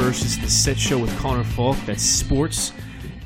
[0.00, 0.24] is July 21st.
[0.24, 1.76] Is the set show with Connor Falk.
[1.86, 2.72] That's sports,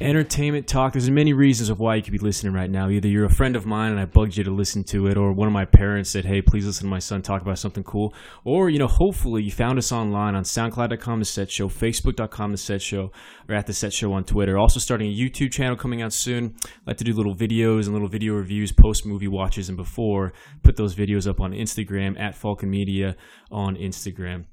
[0.01, 0.92] entertainment, talk.
[0.92, 2.88] There's many reasons of why you could be listening right now.
[2.88, 5.32] Either you're a friend of mine and I bugged you to listen to it, or
[5.32, 8.15] one of my parents said, hey, please listen to my son talk about something cool.
[8.45, 12.59] Or, you know, hopefully you found us online on SoundCloud.com, The Set Show, Facebook.com, The
[12.59, 13.12] Set Show,
[13.48, 14.59] or at The Set Show on Twitter.
[14.59, 16.57] Also starting a YouTube channel coming out soon.
[16.65, 20.32] I like to do little videos and little video reviews, post movie watches, and before
[20.62, 23.16] put those videos up on Instagram at Falcon Media
[23.51, 24.46] on Instagram.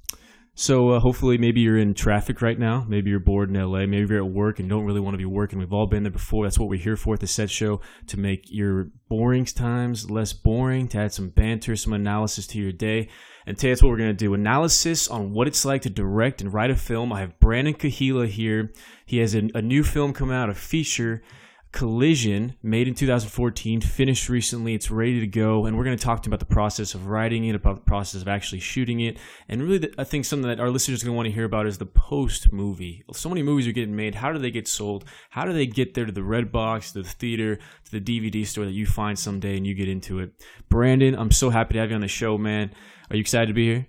[0.60, 2.86] So uh, hopefully, maybe you're in traffic right now.
[2.86, 3.86] Maybe you're bored in LA.
[3.86, 5.58] Maybe you're at work and don't really want to be working.
[5.58, 6.44] We've all been there before.
[6.44, 10.34] That's what we're here for at the set show to make your boring times less
[10.34, 13.08] boring, to add some banter, some analysis to your day.
[13.46, 16.42] And today, that's what we're going to do analysis on what it's like to direct
[16.42, 17.14] and write a film.
[17.14, 18.74] I have Brandon Kahila here.
[19.06, 21.24] He has a, a new film coming out, a feature
[21.72, 24.74] Collision, made in 2014, finished recently.
[24.74, 27.06] It's ready to go, and we're going to talk to him about the process of
[27.06, 29.18] writing it, about the process of actually shooting it,
[29.48, 31.46] and really, the, I think something that our listeners are going to want to hear
[31.46, 33.04] about is the post movie.
[33.14, 34.16] So many movies are getting made.
[34.16, 35.06] How do they get sold?
[35.30, 38.46] How do they get there to the red box, to the theater, to the DVD
[38.48, 40.32] store that you find someday and you get into it?
[40.70, 42.72] Brandon, I'm so happy to have you on the show, man.
[43.12, 43.88] Are you excited to be here?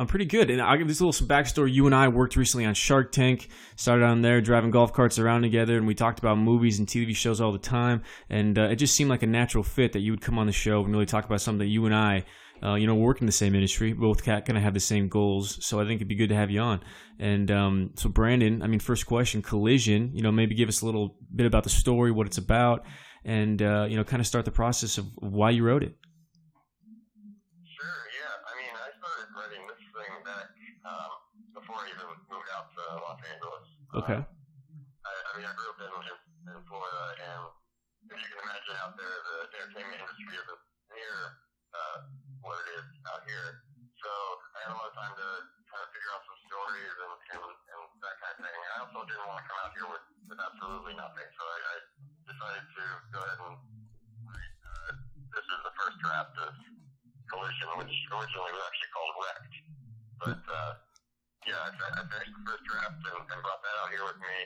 [0.00, 0.48] I'm pretty good.
[0.48, 1.74] And I'll give this little some backstory.
[1.74, 5.42] You and I worked recently on Shark Tank, started on there driving golf carts around
[5.42, 8.00] together, and we talked about movies and TV shows all the time.
[8.30, 10.54] And uh, it just seemed like a natural fit that you would come on the
[10.54, 12.24] show and really talk about something that you and I,
[12.62, 15.62] uh, you know, work in the same industry, both kind of have the same goals.
[15.62, 16.80] So I think it'd be good to have you on.
[17.18, 20.86] And um, so, Brandon, I mean, first question Collision, you know, maybe give us a
[20.86, 22.86] little bit about the story, what it's about,
[23.26, 25.94] and, uh, you know, kind of start the process of why you wrote it.
[34.00, 34.20] Okay.
[34.20, 37.42] Uh, I, I mean, I grew up in, in, Florida, and
[38.06, 40.62] if you can imagine out there, the entertainment industry isn't
[40.94, 41.16] near
[41.74, 41.98] uh,
[42.40, 43.66] what it is out here.
[44.00, 44.10] So
[44.56, 45.28] I had a lot of time to
[45.68, 48.56] kind of figure out some stories and, and, and that kind of thing.
[48.56, 51.28] I also didn't want to come out here with, with absolutely nothing.
[51.36, 51.76] So I, I
[52.30, 53.54] decided to go ahead and
[54.24, 54.90] write, uh,
[55.36, 56.52] this is the first draft of
[57.28, 59.56] Collision, which originally was actually called Wrecked.
[60.20, 60.72] But, uh,
[61.48, 64.36] yeah, I, I finished the first draft and, and brought that out here with me,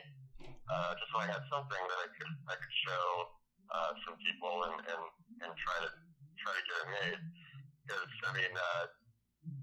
[0.70, 3.06] uh, just so I had something that I could I could show
[3.74, 5.02] uh, some people and, and,
[5.42, 5.90] and try to
[6.38, 7.20] try to get it made.
[7.82, 8.84] Because I mean, uh,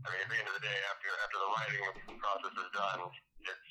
[0.03, 1.83] I mean, at the end of the day, after after the writing
[2.19, 2.99] process is done,
[3.47, 3.67] it's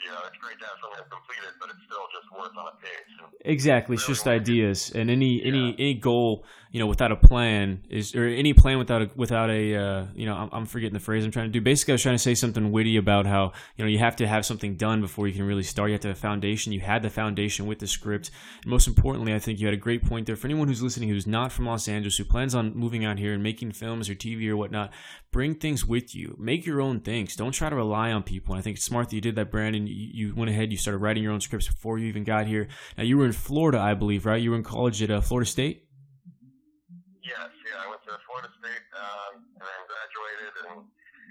[0.00, 2.76] you know, it's great to have something completed, but it's still just words on a
[2.80, 3.12] page.
[3.50, 5.48] Exactly, it's just ideas, and any yeah.
[5.48, 9.50] any any goal, you know, without a plan is, or any plan without a without
[9.50, 11.60] a, uh, you know, I'm, I'm, forgetting the phrase I'm trying to do.
[11.60, 14.26] Basically, I was trying to say something witty about how you know you have to
[14.26, 15.90] have something done before you can really start.
[15.90, 16.72] You have to have a foundation.
[16.72, 18.30] You had the foundation with the script,
[18.62, 21.08] and most importantly, I think you had a great point there for anyone who's listening
[21.08, 24.14] who's not from Los Angeles who plans on moving out here and making films or
[24.14, 24.92] TV or whatnot.
[25.32, 26.36] Bring things with you.
[26.40, 27.36] Make your own things.
[27.36, 28.54] Don't try to rely on people.
[28.54, 29.86] And I think it's smart that you did that, Brandon.
[29.86, 30.72] You, you went ahead.
[30.72, 32.66] You started writing your own scripts before you even got here.
[32.98, 34.40] Now you were in Florida, I believe, right?
[34.40, 35.88] You were in college at uh, Florida State.
[37.24, 37.80] Yes, yeah.
[37.80, 40.72] I went to Florida State um, and then graduated, and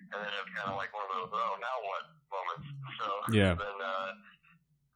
[0.10, 2.04] and then it was kind of like one of those oh now what
[2.34, 2.68] moments.
[2.98, 3.54] So yeah.
[3.54, 4.10] Then uh,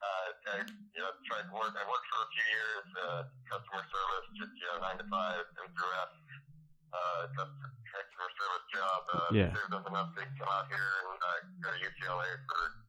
[0.04, 1.78] uh, I you know tried to work.
[1.78, 5.46] I worked for a few years, uh, customer service, just you know nine to five,
[5.64, 6.12] and throughout
[6.94, 9.00] uh, customer service job.
[9.14, 9.50] Uh, yeah.
[9.54, 12.83] Saved up enough to come out here and uh, go to UCLA for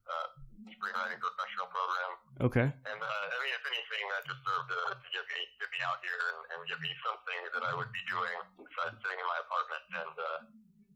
[0.85, 2.11] screenwriting professional program.
[2.45, 2.69] Okay.
[2.69, 5.81] And uh, I mean, if anything, that just served to, to get me get me
[5.81, 9.25] out here and, and give me something that I would be doing besides sitting in
[9.25, 10.29] my apartment and uh,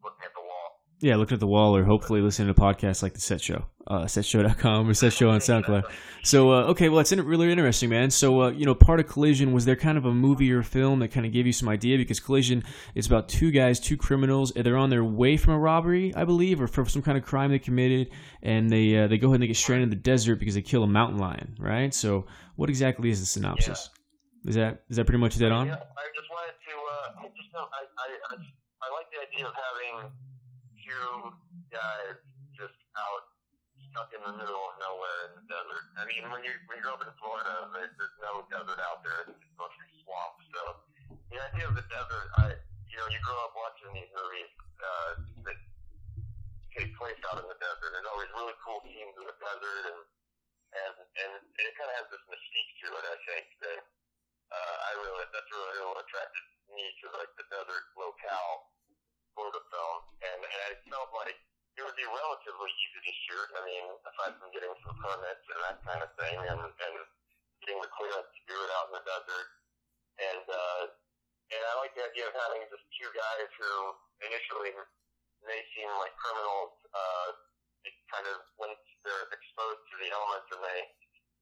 [0.05, 0.85] looking at the wall.
[1.01, 4.03] Yeah, looking at the wall or hopefully listening to podcasts like the Set Show, uh,
[4.03, 5.85] setshow.com or Set Show on SoundCloud.
[6.25, 8.11] So, uh, okay, well, it's really interesting, man.
[8.11, 10.99] So, uh, you know, part of Collision, was there kind of a movie or film
[10.99, 11.99] that kind of gave you some idea?
[11.99, 12.65] Because Collision
[12.97, 14.51] is about two guys, two criminals.
[14.51, 17.25] and They're on their way from a robbery, I believe, or from some kind of
[17.25, 18.11] crime they committed,
[18.43, 20.63] and they uh, they go ahead and they get stranded in the desert because they
[20.63, 21.95] kill a mountain lion, right?
[21.95, 22.27] So,
[22.57, 23.89] what exactly is the synopsis?
[24.43, 24.49] Yeah.
[24.51, 25.69] Is that is that pretty much dead on?
[25.69, 29.55] Yeah, I just wanted to, uh, I just I, I, I like the idea of
[29.55, 30.11] having
[30.99, 31.31] two
[31.71, 32.19] guys
[32.59, 33.25] just out
[33.95, 35.85] stuck in the middle of nowhere in the desert.
[35.95, 39.07] I mean, when you when you grow up in Florida, there's, there's no desert out
[39.07, 39.31] there.
[39.31, 40.43] It's mostly swamp.
[40.51, 40.63] So
[41.31, 42.59] the idea of the desert, I
[42.91, 44.51] you know, you grow up watching these movies
[44.83, 45.13] uh,
[45.47, 45.59] that
[46.75, 47.91] take place out in the desert.
[47.95, 50.01] There's always really cool scenes in the desert, and
[50.75, 53.05] and and it kind of has this mystique to it.
[53.07, 53.83] I think that
[54.51, 58.78] uh, I really that's really what attracted me to like the desert locale
[59.55, 61.39] the film, and, and I felt like
[61.79, 63.49] it would be relatively easy to shoot.
[63.55, 66.95] I mean, aside from getting some permits and that kind of thing, and, and
[67.63, 69.49] getting the clearance to do it out in the desert.
[70.19, 70.83] And uh,
[71.55, 73.73] and I like the idea of having just two guys who
[74.27, 74.75] initially
[75.47, 77.29] may seem like criminals, uh,
[78.11, 78.75] kind of when
[79.07, 80.81] they're exposed to the elements and they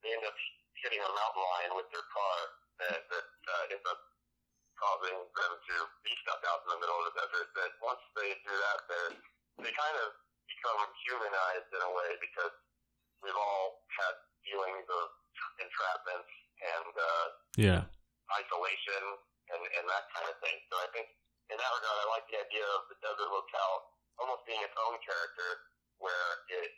[0.04, 0.36] they end up
[0.84, 2.38] hitting a mountain lion with their car
[2.84, 4.00] that that uh, ends up
[4.76, 5.76] causing them to
[7.32, 7.40] the.
[7.56, 9.04] That once they do that, they
[9.66, 10.08] they kind of
[10.46, 12.54] become humanized in a way because
[13.24, 14.14] we've all had
[14.46, 15.06] feelings of
[15.58, 16.26] entrapment
[16.62, 17.26] and uh,
[17.58, 17.82] Yeah.
[18.30, 19.02] isolation
[19.52, 20.56] and, and that kind of thing.
[20.70, 21.06] So I think
[21.50, 24.96] in that regard, I like the idea of the desert locale almost being its own
[25.04, 25.48] character,
[26.00, 26.28] where
[26.62, 26.72] it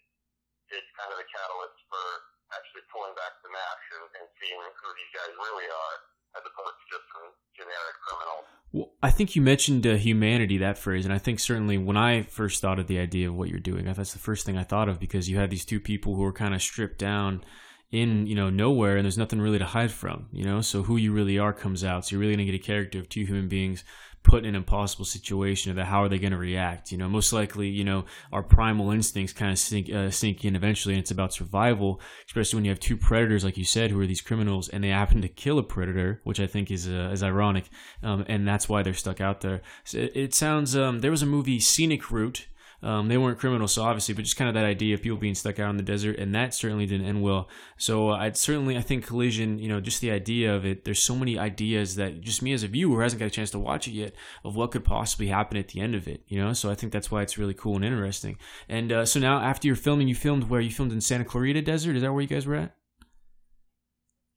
[0.68, 2.04] it's kind of the catalyst for
[2.52, 5.96] actually pulling back the mask and, and seeing who these guys really are,
[6.36, 8.46] as opposed to just some generic criminals.
[8.76, 12.22] Well, I think you mentioned uh, humanity, that phrase, and I think certainly when I
[12.22, 14.88] first thought of the idea of what you're doing, that's the first thing I thought
[14.88, 17.44] of because you had these two people who were kind of stripped down
[17.92, 20.60] in you know nowhere, and there's nothing really to hide from, you know.
[20.60, 22.04] So who you really are comes out.
[22.04, 23.84] So you're really gonna get a character of two human beings
[24.28, 26.92] put in an impossible situation, that how are they going to react?
[26.92, 30.54] You know, most likely, you know, our primal instincts kind of sink uh, sink in
[30.54, 32.00] eventually, and it's about survival.
[32.26, 34.90] Especially when you have two predators, like you said, who are these criminals, and they
[34.90, 37.64] happen to kill a predator, which I think is uh, is ironic,
[38.02, 39.62] um, and that's why they're stuck out there.
[39.84, 40.76] So it, it sounds.
[40.76, 42.46] Um, there was a movie, Scenic Route.
[42.80, 45.34] Um, they weren't criminals, so obviously, but just kind of that idea of people being
[45.34, 47.48] stuck out in the desert, and that certainly didn't end well.
[47.76, 50.84] So uh, I'd certainly, I think Collision, you know, just the idea of it.
[50.84, 53.58] There's so many ideas that just me as a viewer hasn't got a chance to
[53.58, 54.14] watch it yet
[54.44, 56.22] of what could possibly happen at the end of it.
[56.28, 58.38] You know, so I think that's why it's really cool and interesting.
[58.68, 61.62] And uh, so now, after you're filming, you filmed where you filmed in Santa Clarita
[61.62, 61.96] Desert.
[61.96, 62.76] Is that where you guys were at?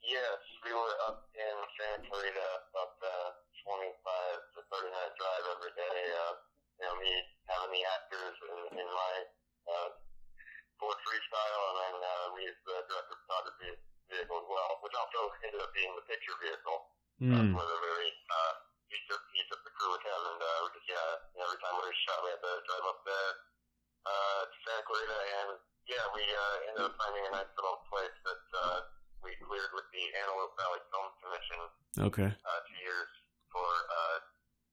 [0.02, 2.50] Yes, we were up in Santa Clarita,
[2.82, 3.16] up the
[3.70, 3.86] 25
[4.58, 5.98] to 30 minute drive every day.
[6.10, 6.34] Uh,
[6.82, 7.14] you know, me
[7.46, 9.14] having the actors in, in my
[9.70, 9.90] uh,
[10.82, 13.72] Ford Freestyle, and then uh, we used the director of photography
[14.10, 14.50] vehicle as
[15.22, 16.90] well, ended up being the picture vehicle
[17.22, 17.54] Mm.
[17.54, 18.14] for the movie.
[18.34, 18.54] Uh,
[18.90, 21.46] he took he took the crew with him, and uh, we just yeah, you know,
[21.54, 23.32] every time we shot, we had to drive up there
[24.10, 25.50] uh, to Santa Clarita, and
[25.86, 28.78] yeah, we uh, ended up finding a nice little place that uh,
[29.22, 31.62] we cleared with the Antelope Valley Film Commission
[32.10, 32.30] Okay.
[32.34, 33.10] uh, two years
[33.54, 34.18] for uh,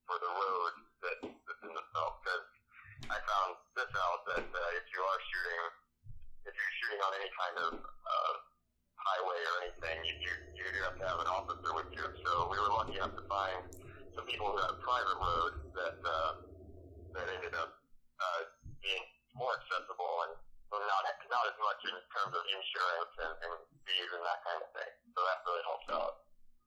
[0.09, 0.73] for the road
[1.05, 2.11] that, that's in the film.
[2.25, 2.45] Because
[3.13, 5.63] I found this out that uh, if you are shooting,
[6.49, 7.71] if you're shooting on any kind of
[9.13, 12.05] highway or anything, you, you you do have to have an officer with you.
[12.25, 13.61] So we were lucky enough to find
[14.13, 16.31] some people who had a private road that uh,
[17.17, 17.71] that ended up
[18.19, 18.41] uh,
[18.83, 19.03] being
[19.33, 20.33] more accessible and
[20.69, 23.53] not not as much in terms of insurance and, and
[23.85, 24.91] fees and that kind of thing.
[25.13, 26.13] So that really helped out.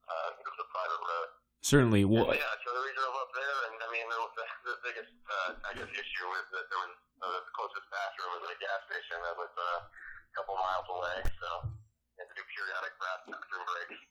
[0.06, 1.30] Uh, it was a private road.
[1.62, 2.02] Certainly.
[2.10, 5.50] Well, yeah, so we drove up there, and I mean, the, the, the biggest, uh,
[5.62, 8.82] I guess, issue was that there was uh, the closest bathroom was at a gas
[8.90, 13.62] station that was uh, a couple miles away, so we had to do periodic bathroom
[13.62, 14.02] breaks.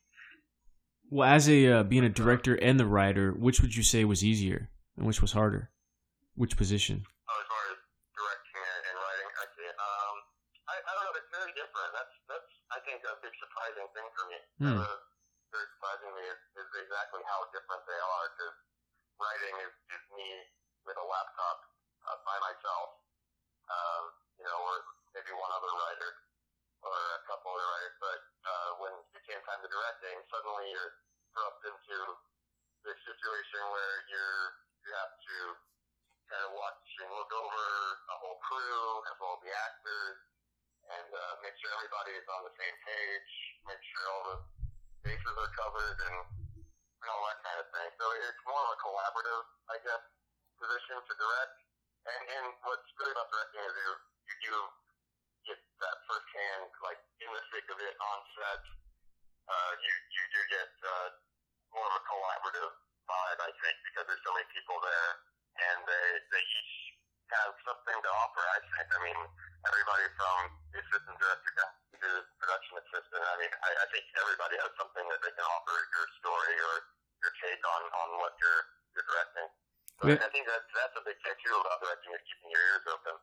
[1.12, 4.20] well, as a uh, being a director and the writer, which would you say was
[4.20, 4.68] easier
[5.00, 5.72] and which was harder?
[6.36, 7.08] Which position?
[7.08, 7.80] Oh, as far as
[8.12, 9.68] directing and, and writing, I see.
[9.72, 10.16] Um,
[10.68, 11.16] I, I don't know.
[11.16, 11.90] It's very different.
[11.96, 14.38] That's that's I think a big surprising thing for me.
[14.60, 14.78] Hmm.
[14.84, 14.96] Uh,
[15.52, 18.26] very surprising to me is, is exactly how different they are.
[18.36, 18.56] Because
[19.16, 20.28] writing is, is me
[20.84, 21.58] with a laptop
[22.12, 22.88] uh, by myself.
[23.72, 24.04] Um,
[24.36, 24.76] you know, or
[25.16, 26.12] maybe one other writer
[26.84, 27.96] or a couple other writers.
[28.04, 30.92] But uh, when it came time to directing, suddenly you're
[31.32, 31.98] thrust into
[32.84, 34.46] this situation where you're
[34.84, 35.36] you have to
[36.28, 37.64] kind of watch and look over
[38.10, 40.18] a whole crew as well as the actors
[40.90, 43.32] and uh, make sure everybody is on the same page,
[43.66, 44.38] make sure all the
[45.02, 46.18] bases are covered and,
[46.62, 47.88] and all that kind of thing.
[47.98, 50.02] So it's more of a collaborative, I guess,
[50.58, 51.56] position to direct.
[52.02, 53.92] And, and what's good about directing is you,
[54.26, 54.56] you do
[55.46, 58.62] get that firsthand, like in the thick of it on set.
[59.46, 61.08] Uh, you, you do get uh,
[61.74, 62.72] more of a collaborative
[63.06, 66.74] vibe, I think, because there's so many people there and they they each
[67.32, 68.44] have something to offer.
[68.44, 68.88] I think.
[68.92, 69.20] I mean,
[69.68, 70.38] everybody from
[70.72, 73.22] the assistant director down to the production assistant.
[73.60, 76.74] I I, think everybody has something that they can offer your story or
[77.22, 78.62] your take on on what you're
[78.96, 79.48] you're directing.
[80.00, 80.18] So Yeah.
[80.18, 83.14] I think that's that's a big thing too about directing is keeping your ears open.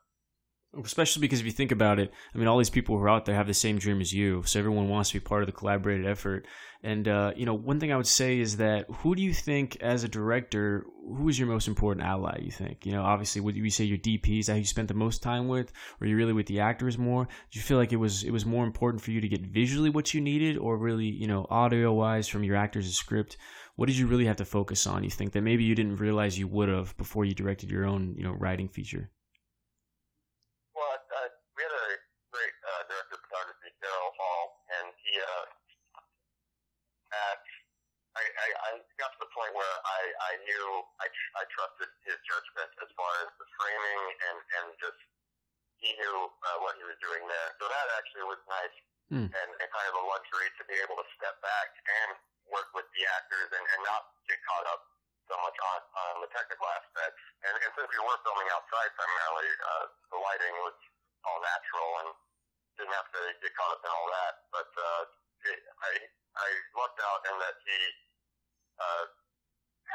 [0.84, 3.26] Especially because if you think about it, I mean, all these people who are out
[3.26, 5.54] there have the same dream as you, so everyone wants to be part of the
[5.54, 6.46] collaborated effort.
[6.82, 9.78] And uh, you know, one thing I would say is that who do you think,
[9.82, 10.86] as a director,
[11.18, 12.40] who is your most important ally?
[12.42, 15.24] You think, you know, obviously, would you say your DPs that you spent the most
[15.24, 17.26] time with, or you really with the actors more?
[17.26, 19.90] Do you feel like it was it was more important for you to get visually
[19.90, 23.38] what you needed, or really, you know, audio wise from your actors' script?
[23.76, 25.06] What did you really have to focus on?
[25.06, 28.14] You think that maybe you didn't realize you would have before you directed your own,
[28.18, 29.10] you know, writing feature?
[30.76, 31.88] Well, uh, we had a
[32.28, 34.44] great uh, director of photography, Daryl Hall,
[34.80, 35.46] and he, uh,
[37.12, 37.40] at,
[38.20, 38.70] I, I, I
[39.00, 39.76] got to the point where
[41.40, 44.40] I, I knew I, tr- I trusted his judgment as far as the framing and,
[44.60, 45.00] and just
[45.80, 47.50] he knew uh, what he was doing there.
[47.60, 48.78] So that actually was nice
[49.10, 49.26] Hmm.
[49.26, 52.18] and, and kind of a luxury to be able to step back and
[52.54, 54.86] work with the actors and, and not get caught up
[55.26, 57.22] so much on, on the technical aspects.
[57.46, 60.78] And, and since we were filming outside primarily, uh, the lighting was
[61.26, 62.10] all natural and
[62.78, 64.34] didn't have to get caught up in all that.
[64.54, 65.04] But uh,
[65.50, 65.92] it, I
[66.38, 67.80] I lucked out in that he
[68.80, 69.06] uh,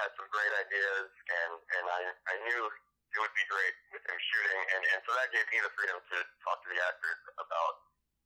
[0.02, 4.18] had some great ideas, and and I I knew it would be great with him
[4.18, 7.74] shooting, and and so that gave me the freedom to talk to the actors about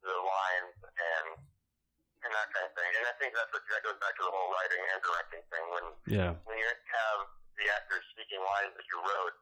[0.04, 1.26] the lines and
[2.24, 2.90] and that kind of thing.
[2.98, 5.64] And I think that's what that goes back to the whole writing and directing thing.
[5.70, 6.32] When Yeah.
[6.48, 7.18] when you have
[7.60, 9.36] the actors speaking lines that you wrote,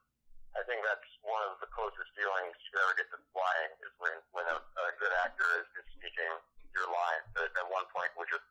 [0.57, 4.17] I think that's one of the closest feelings you ever get to flying is when
[4.35, 6.33] when a, a good actor is, is speaking
[6.75, 8.43] your lines at, at one point, which is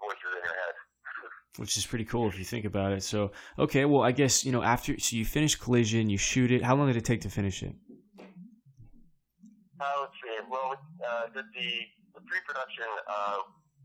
[0.00, 0.76] voices in your head.
[1.56, 3.02] Which is pretty cool if you think about it.
[3.02, 6.62] So, okay, well, I guess, you know, after, so you finish Collision, you shoot it.
[6.62, 7.74] How long did it take to finish it?
[9.80, 10.36] Let's see.
[10.50, 13.38] Well, uh, the, the pre-production uh,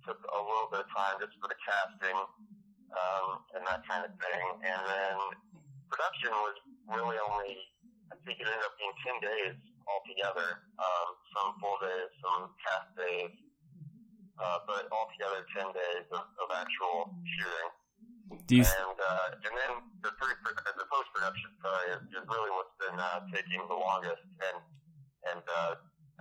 [0.05, 2.17] took a little bit of time just for the casting
[2.91, 5.15] um, and that kind of thing, and then
[5.87, 6.55] production was
[6.91, 7.55] really only.
[8.11, 9.55] I think it ended up being ten days
[9.87, 10.67] altogether.
[10.75, 13.31] Um, some full days, some half days,
[14.41, 17.69] uh, but altogether ten days of, of actual shooting.
[18.49, 19.71] You, And uh, and then
[20.01, 24.23] the pre the post production sorry is, is really what's been uh, taking the longest,
[24.41, 24.57] and
[25.29, 25.73] and uh,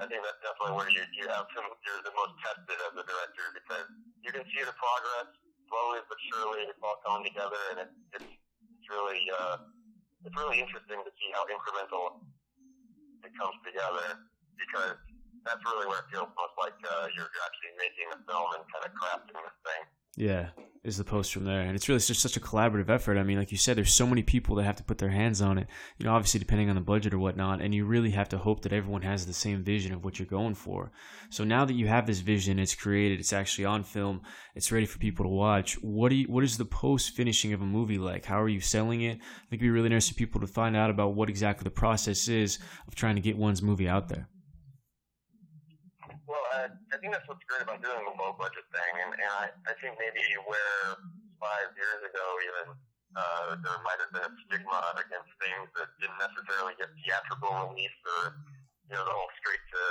[0.02, 3.04] I think that's definitely where you you have some you're the most tested as a
[3.06, 3.86] director because
[4.26, 5.30] you can see the progress
[5.70, 9.62] slowly but surely it's all coming together, and it's it's, it's really uh,
[10.26, 12.26] it's really interesting to see how incremental
[13.22, 14.18] it comes together
[14.58, 14.98] because
[15.44, 18.84] that's really where it feels most like uh, you're actually making a film and kind
[18.84, 19.82] of crafting this thing.
[20.16, 20.50] yeah,
[20.82, 21.60] is the post from there.
[21.60, 23.18] And it's really just such a collaborative effort.
[23.18, 25.42] I mean, like you said, there's so many people that have to put their hands
[25.42, 25.66] on it,
[25.98, 27.60] you know, obviously depending on the budget or whatnot.
[27.60, 30.26] And you really have to hope that everyone has the same vision of what you're
[30.26, 30.90] going for.
[31.28, 34.22] So now that you have this vision, it's created, it's actually on film,
[34.54, 35.74] it's ready for people to watch.
[35.82, 38.24] What do you, what is the post finishing of a movie like?
[38.24, 39.18] How are you selling it?
[39.18, 41.70] I think it'd be really interesting for people to find out about what exactly the
[41.70, 44.29] process is of trying to get one's movie out there.
[46.50, 49.30] Well, I, I think that's what's great about doing the low budget thing, and, and
[49.38, 50.18] I, I think maybe
[50.50, 50.98] where
[51.38, 52.66] five years ago even
[53.14, 57.94] uh, there might have been a stigma against things that didn't necessarily get theatrical release
[58.18, 58.34] or
[58.90, 59.82] you know the whole straight to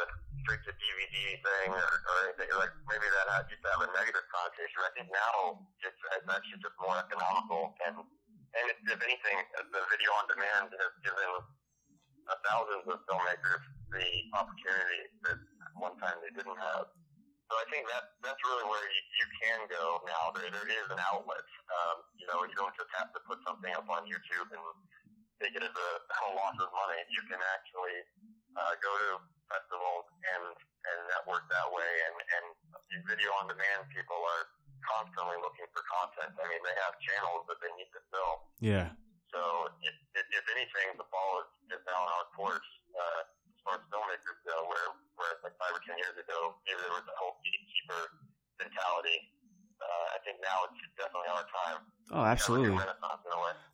[0.44, 3.90] straight to DVD thing or, or anything like maybe that had, used to have a
[3.96, 4.84] negative connotation.
[4.84, 9.84] I think now it's, it's actually just more economical and and if, if anything, the
[9.94, 11.46] video on demand has given uh,
[12.46, 14.08] thousands of filmmakers the
[14.38, 15.38] opportunity that
[15.78, 16.86] one time they didn't have.
[17.50, 20.30] So I think that that's really where you, you can go now.
[20.38, 21.42] There, there is an outlet.
[21.74, 24.62] Um, you know, you don't just have to put something up on YouTube and
[25.42, 27.02] take it as a, a loss of money.
[27.10, 27.98] You can actually
[28.54, 29.10] uh, go to
[29.50, 31.92] festivals and and network that way.
[32.06, 32.46] And and
[33.10, 34.46] video on demand people are
[34.86, 36.38] constantly looking for content.
[36.38, 38.34] I mean, they have channels that they need to fill.
[38.62, 38.94] Yeah.
[39.34, 39.42] So
[39.82, 43.74] if, if, if anything, the ball is, is now in our court uh, as far
[43.78, 47.16] as filmmakers go, where where like five or ten years ago, maybe there was a
[47.20, 48.02] whole gatekeeper
[48.58, 49.20] mentality.
[49.80, 51.80] Uh, I think now it's definitely our time.
[52.12, 52.80] Oh, absolutely.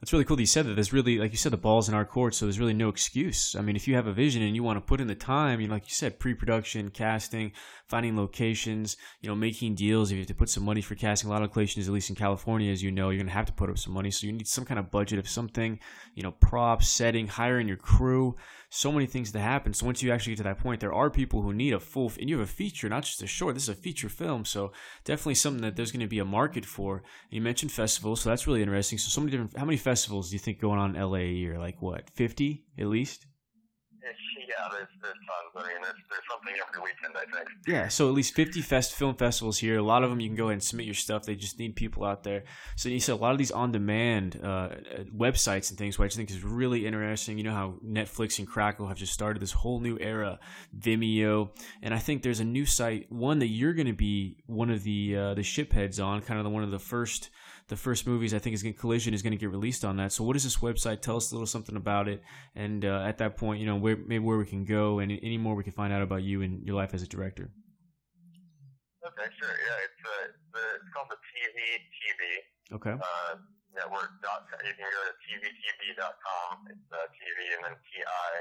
[0.06, 0.76] That's really cool that you said that.
[0.76, 3.56] There's really, like you said, the ball's in our court, so there's really no excuse.
[3.56, 5.60] I mean, if you have a vision and you want to put in the time,
[5.60, 7.54] you know, like you said, pre-production, casting,
[7.88, 10.12] finding locations, you know, making deals.
[10.12, 12.12] If you have to put some money for casting, a lot of locations, at least
[12.12, 14.12] in California, as you know, you're going to have to put up some money.
[14.12, 15.80] So you need some kind of budget of something,
[16.14, 18.36] you know, props, setting, hiring your crew.
[18.70, 19.74] So many things to happen.
[19.74, 22.12] So once you actually get to that point, there are people who need a full,
[22.20, 23.54] and you have a feature, not just a short.
[23.54, 24.74] This is a feature film, so
[25.06, 26.98] definitely something that there's going to be a market for.
[26.98, 28.98] And you mentioned festivals, so that's really interesting.
[28.98, 29.58] So so many different.
[29.58, 31.58] How many festivals do you think going on in LA a year?
[31.58, 33.26] Like what, fifty at least?
[34.56, 35.66] Yeah, there's there's tons.
[35.66, 37.16] I mean, there's there's something every weekend.
[37.16, 37.50] I think.
[37.68, 39.78] Yeah, so at least 50 fest film festivals here.
[39.78, 41.24] A lot of them you can go ahead and submit your stuff.
[41.24, 42.44] They just need people out there.
[42.76, 44.70] So you said a lot of these on-demand uh,
[45.16, 47.38] websites and things, which I think is really interesting.
[47.38, 50.40] You know how Netflix and Crackle have just started this whole new era,
[50.78, 51.50] Vimeo,
[51.82, 54.84] and I think there's a new site, one that you're going to be one of
[54.84, 57.30] the uh, the shipheads on, kind of the, one of the first
[57.68, 60.12] the first movies I think is going Collision is going to get released on that.
[60.12, 61.02] So what is this website?
[61.02, 62.22] Tell us a little something about it,
[62.56, 65.38] and uh, at that point, you know, where maybe where we can go and any
[65.38, 67.50] more we can find out about you and your life as a director.
[69.06, 69.50] Okay, sure.
[69.54, 71.58] Yeah, it's uh, the, it's called the TV
[71.94, 72.22] TV
[72.74, 72.94] Okay.
[72.98, 73.34] uh,
[73.74, 74.10] network.
[74.22, 76.70] Dot, you can go to tvtv.com.
[76.70, 78.32] It's uh, TV and then T I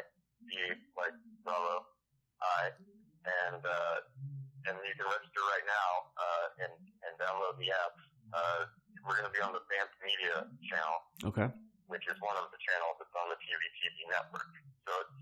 [0.49, 0.53] B
[0.97, 1.85] like Bravo
[2.41, 2.73] I,
[3.49, 3.99] and uh,
[4.69, 7.95] and you can register right now uh, and and download the app.
[8.33, 8.65] Uh,
[9.05, 10.97] we're going to be on the Vamp Media channel,
[11.29, 11.49] Okay.
[11.93, 14.49] which is one of the channels that's on the TV TV network.
[14.89, 15.15] So it's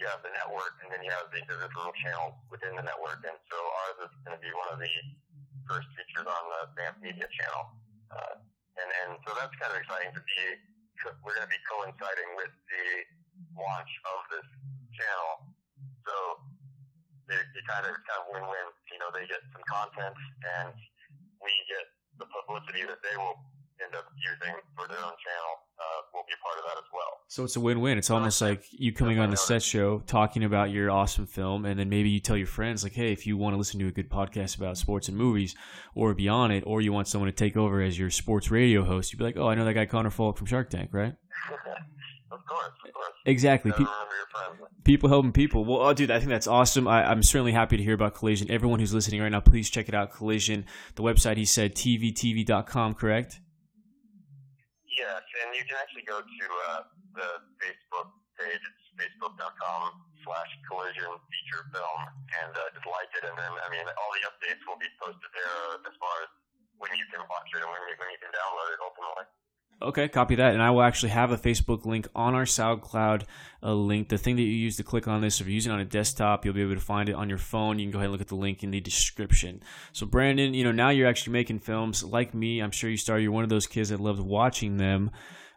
[0.00, 3.22] you have the network, and then you have the individual channels within the network.
[3.22, 4.90] And so ours is going to be one of the
[5.70, 7.70] first features on the Vamp Media channel.
[8.10, 8.34] Uh,
[8.82, 10.40] and, and so that's kind of exciting to be,
[11.22, 12.84] we're going to be coinciding with the
[13.54, 14.48] launch of this
[14.96, 15.54] channel.
[16.02, 16.14] So
[17.30, 18.66] it, it kind of, kind of win-win.
[18.90, 20.18] You know, they get some content
[20.58, 20.74] and
[21.38, 21.86] we get
[22.22, 23.34] the publicity that they will
[23.82, 27.18] end up using for their own channel uh, will be part of that as well.
[27.26, 27.98] So it's a win-win.
[27.98, 31.80] It's almost like you coming on the set show, talking about your awesome film, and
[31.80, 33.90] then maybe you tell your friends, like, "Hey, if you want to listen to a
[33.90, 35.56] good podcast about sports and movies,
[35.94, 39.12] or beyond it, or you want someone to take over as your sports radio host,
[39.12, 41.14] you'd be like, "Oh, I know that guy Connor Falk from Shark Tank, right?"
[42.32, 43.12] of course, of course.
[43.26, 43.72] Exactly.
[43.72, 43.84] Pe-
[44.84, 45.64] people helping people.
[45.64, 46.88] Well, oh, dude, I think that's awesome.
[46.88, 48.50] I, am certainly happy to hear about Collision.
[48.50, 50.12] Everyone who's listening right now, please check it out.
[50.12, 50.64] Collision.
[50.96, 53.40] The website he said tvtv.com, correct?
[54.98, 56.80] Yes, and you can actually go to uh,
[57.14, 57.28] the
[57.60, 58.08] Facebook
[58.40, 58.60] page.
[58.60, 59.92] It's facebook.com
[60.24, 62.00] slash collision feature film
[62.44, 63.24] and uh, just like it.
[63.24, 66.30] And then, I mean, all the updates will be posted there as far as
[66.78, 69.26] when you can watch it and when you, when you can download it ultimately.
[69.82, 70.52] Okay, copy that.
[70.54, 73.24] And I will actually have a Facebook link on our SoundCloud
[73.62, 74.08] a link.
[74.08, 75.84] The thing that you use to click on this, if you're using it on a
[75.84, 77.78] desktop, you'll be able to find it on your phone.
[77.78, 79.62] You can go ahead and look at the link in the description.
[79.92, 82.60] So, Brandon, you know, now you're actually making films like me.
[82.60, 85.10] I'm sure you started, you're one of those kids that loves watching them.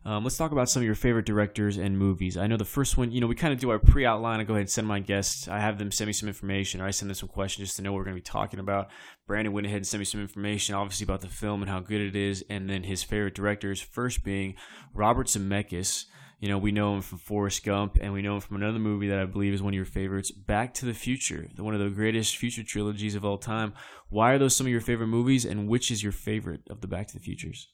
[0.06, 2.38] Um, let's talk about some of your favorite directors and movies.
[2.38, 4.40] I know the first one, you know, we kind of do our pre outline.
[4.40, 5.48] I go ahead and send my guests.
[5.48, 7.82] I have them send me some information, or I send them some questions just to
[7.82, 8.90] know what we're going to be talking about.
[9.26, 12.02] Brandon went ahead and sent me some information, obviously, about the film and how good
[12.02, 14.54] it is, and then his favorite directors, first being
[14.94, 16.06] Robert Zemeckis.
[16.39, 19.08] You know, we know him from Forrest Gump, and we know him from another movie
[19.08, 21.89] that I believe is one of your favorites, Back to the Future, one of the
[21.89, 23.74] greatest future trilogies of all time.
[24.10, 26.88] Why are those some of your favorite movies, and which is your favorite of the
[26.88, 27.70] Back to the Futures?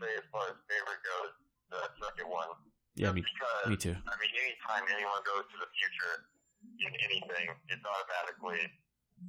[0.00, 1.32] Say as far as favorite goes,
[1.68, 2.48] the second one.
[2.96, 3.94] Yeah, me, because, me too.
[3.94, 6.14] I mean, anytime anyone goes to the future
[6.82, 8.60] in anything, it's automatically,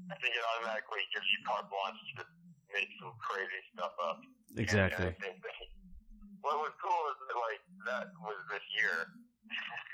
[0.10, 2.24] I think it automatically gives you carte blanche to
[2.74, 4.20] make some crazy stuff up.
[4.58, 5.14] Exactly.
[5.14, 5.56] And, and that,
[6.42, 8.96] what was cool is that, like, that was this year.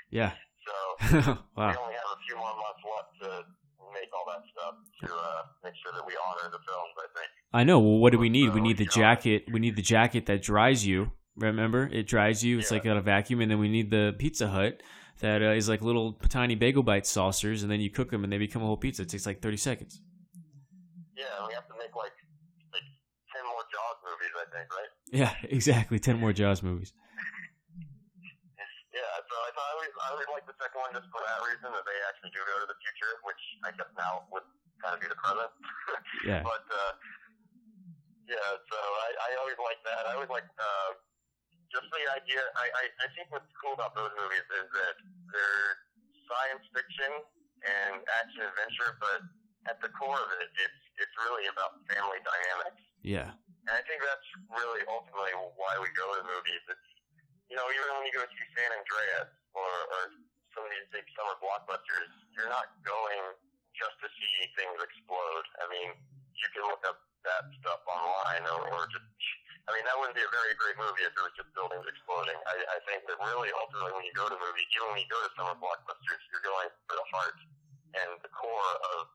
[0.08, 0.32] Yeah.
[0.66, 1.70] so, wow.
[1.70, 3.30] we only have a few more months left to
[3.92, 6.94] make all that stuff to uh, make sure that we honor the films.
[6.96, 7.30] I think.
[7.52, 7.78] I know.
[7.78, 8.54] Well, what do we need?
[8.54, 9.44] we need the jacket.
[9.50, 11.12] We need the jacket that dries you.
[11.36, 12.58] Remember, it dries you.
[12.58, 12.76] It's yeah.
[12.76, 14.82] like got a vacuum, and then we need the Pizza Hut
[15.20, 18.32] that uh, is like little tiny bagel bite saucers, and then you cook them, and
[18.32, 19.02] they become a whole pizza.
[19.02, 20.00] It takes like thirty seconds.
[21.16, 22.12] Yeah, we have to make like
[22.72, 22.82] like
[23.34, 24.92] ten more Jaws movies, I think, right?
[25.12, 25.98] Yeah, exactly.
[25.98, 26.92] Ten more Jaws movies.
[29.58, 32.30] I always, I always like the second one just for that reason that they actually
[32.30, 32.77] do go to the
[33.08, 34.44] future, which I guess now would
[34.84, 35.52] kind of be the present.
[36.28, 36.42] yeah.
[36.44, 36.92] But uh,
[38.28, 40.04] yeah, so I, I always like that.
[40.04, 40.90] I always like uh,
[41.72, 42.42] just the idea.
[42.56, 44.96] I, I, I think what's cool about those movies is that
[45.32, 45.68] they're
[46.28, 47.12] science fiction
[47.64, 49.24] and action adventure, but
[49.72, 52.82] at the core of it, it's it's really about family dynamics.
[53.00, 53.32] Yeah.
[53.64, 56.62] And I think that's really ultimately why we go to the movies.
[56.68, 56.88] It's
[57.48, 60.02] you know, even when you go see San Andreas or, or
[60.54, 63.36] some of these big summer blockbusters, you're not going
[63.76, 65.46] just to see things explode.
[65.62, 65.94] I mean,
[66.34, 69.04] you can look up that stuff online or, just,
[69.66, 72.38] I mean, that wouldn't be a very great movie if it was just buildings exploding.
[72.46, 75.18] I, I think that really ultimately when you go to movies, even when you go
[75.18, 77.38] to summer blockbusters, you're going for the heart
[77.98, 79.10] and the core of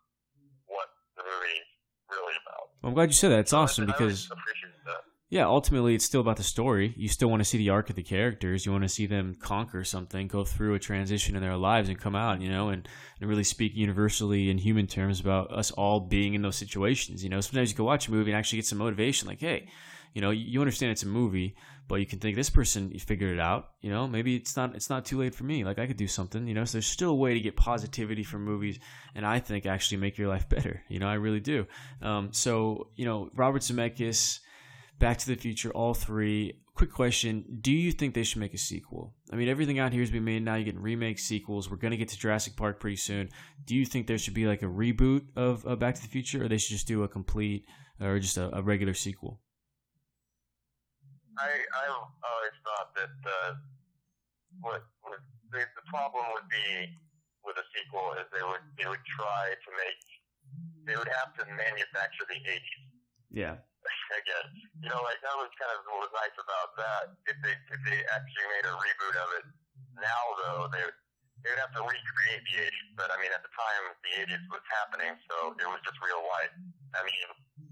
[0.67, 1.69] what the movie's
[2.11, 2.75] really about.
[2.83, 3.47] I'm glad you said that.
[3.47, 4.27] It's awesome I, because.
[4.29, 6.93] I appreciate that yeah, ultimately it's still about the story.
[6.95, 8.67] You still want to see the arc of the characters.
[8.67, 11.99] You want to see them conquer something, go through a transition in their lives, and
[11.99, 12.39] come out.
[12.39, 12.87] You know, and,
[13.19, 17.23] and really speak universally in human terms about us all being in those situations.
[17.23, 19.27] You know, sometimes you can watch a movie and actually get some motivation.
[19.27, 19.69] Like, hey,
[20.13, 21.55] you know, you understand it's a movie,
[21.87, 23.71] but you can think this person figured it out.
[23.81, 25.63] You know, maybe it's not it's not too late for me.
[25.63, 26.45] Like I could do something.
[26.45, 28.77] You know, so there's still a way to get positivity from movies,
[29.15, 30.83] and I think actually make your life better.
[30.89, 31.65] You know, I really do.
[32.03, 34.41] Um, so you know, Robert Zemeckis
[34.99, 36.59] Back to the Future, all three.
[36.75, 39.15] Quick question: Do you think they should make a sequel?
[39.31, 40.55] I mean, everything out here has been made now.
[40.55, 41.69] You get remakes, sequels.
[41.69, 43.29] We're gonna get to Jurassic Park pretty soon.
[43.65, 46.43] Do you think there should be like a reboot of uh, Back to the Future,
[46.43, 47.65] or they should just do a complete
[47.99, 49.41] or just a, a regular sequel?
[51.37, 53.53] I I've always thought that uh,
[54.61, 55.19] what, what
[55.51, 56.89] the, the problem would be
[57.43, 59.99] with a sequel is they would they would try to make
[60.85, 62.87] they would have to manufacture the 80s.
[63.31, 63.55] Yeah
[64.19, 64.47] again.
[64.81, 67.03] You know, like that was kind of what was nice about that.
[67.27, 69.45] If they if they actually made a reboot of it
[69.97, 70.83] now, though, they
[71.43, 72.87] they would have to recreate the '80s.
[72.95, 76.23] But I mean, at the time, the '80s was happening, so it was just real
[76.23, 76.53] life.
[76.93, 77.27] I mean,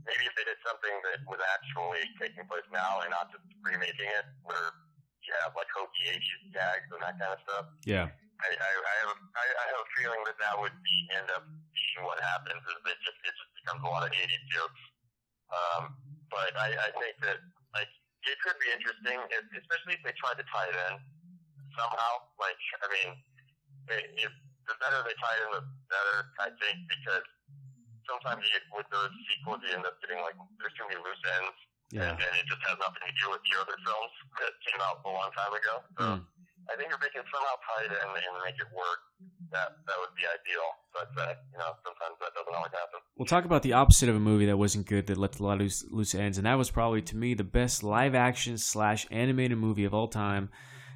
[0.06, 4.10] maybe if they did something that was actually taking place now and not just remaking
[4.10, 4.74] it, where
[5.22, 7.66] you have like hokey 80s gags and that kind of stuff.
[7.86, 8.08] Yeah.
[8.42, 11.30] I, I, I have a, I, I have a feeling that that would be, end
[11.30, 14.82] up being what happens is that just it just becomes a lot of 80s jokes.
[15.52, 15.96] Um,
[16.32, 17.44] but I, I think that
[17.76, 17.92] like
[18.24, 20.96] it could be interesting, if, especially if they try to tie it in
[21.76, 22.12] somehow.
[22.40, 23.10] Like I mean,
[24.16, 24.32] if
[24.68, 27.26] the better they tie it in, the better I think because
[28.08, 31.58] sometimes you, with those sequels you end up getting like there's too many loose ends.
[31.92, 32.08] Yeah.
[32.08, 35.04] And, and it just has nothing to do with the other films that came out
[35.04, 35.76] a long time ago.
[36.00, 36.24] So Mm.
[36.70, 39.02] I think if they can somehow tie it in and make it work,
[39.52, 40.68] that that would be ideal.
[40.94, 43.00] But uh, you know, sometimes that doesn't always happen.
[43.18, 45.56] We'll talk about the opposite of a movie that wasn't good that left a lot
[45.56, 49.08] of loose, loose ends, and that was probably to me the best live action slash
[49.12, 50.50] animated movie of all time.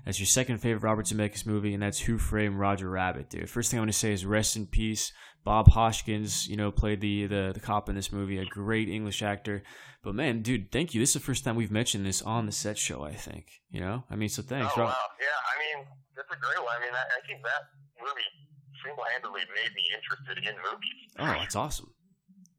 [0.06, 3.50] That's your second favorite Robert Zemeckis movie, and that's Who Framed Roger Rabbit, dude.
[3.50, 5.12] First thing I want to say is rest in peace.
[5.44, 9.22] Bob Hoskins, you know, played the, the the cop in this movie, a great English
[9.22, 9.64] actor.
[10.04, 11.00] But man, dude, thank you.
[11.00, 13.04] This is the first time we've mentioned this on the set show.
[13.04, 14.74] I think, you know, I mean, so thanks.
[14.76, 15.26] oh Rob- wow, yeah.
[15.42, 16.76] I mean, that's a great one.
[16.78, 17.62] I mean, I, I think that
[18.02, 18.32] movie
[18.84, 21.00] single-handedly made me interested in movies.
[21.18, 21.92] Oh, that's awesome.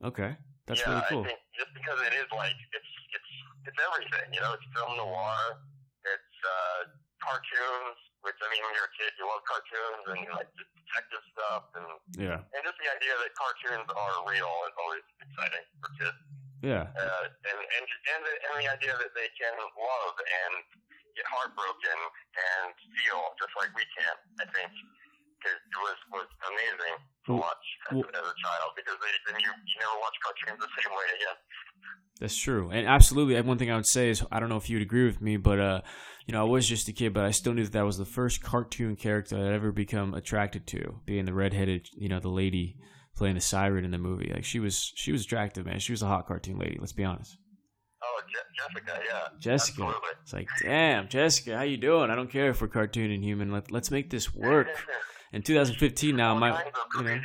[0.05, 1.25] Okay, that's yeah, really cool.
[1.25, 3.33] I think just because it is like it's it's
[3.73, 4.29] it's everything.
[4.35, 5.61] You know, it's film noir.
[6.05, 6.81] It's uh,
[7.23, 7.99] cartoons.
[8.25, 11.23] Which I mean, when you're a kid, you love cartoons and you like the detective
[11.31, 11.87] stuff, and
[12.19, 16.19] Yeah, and just the idea that cartoons are real is always exciting for kids.
[16.59, 20.55] yeah, uh, and and and the, and the idea that they can love and
[21.15, 21.99] get heartbroken
[22.35, 24.75] and feel just like we can, I think,
[25.45, 26.97] is, was was amazing
[27.27, 30.61] to watch as, well- as a child because they, then you you never watch cartoons
[30.61, 31.37] the same way again.
[32.21, 33.39] That's true, and absolutely.
[33.43, 35.37] One thing I would say is I don't know if you would agree with me,
[35.37, 35.81] but uh,
[36.27, 38.07] you know, I was just a kid, but I still knew that that was the
[38.07, 42.77] first cartoon character I'd ever become attracted to, being the redheaded, you know, the lady
[43.17, 44.31] playing the siren in the movie.
[44.33, 45.79] Like she was, she was attractive, man.
[45.79, 46.77] She was a hot cartoon lady.
[46.81, 47.37] Let's be honest.
[48.03, 50.09] Oh, Je- Jessica, yeah, Jessica, absolutely.
[50.23, 52.11] it's like, damn, Jessica, how you doing?
[52.11, 53.51] I don't care if we're cartoon and human.
[53.53, 54.69] Let let's make this work.
[55.33, 57.25] In 2015, now my, you know, mixed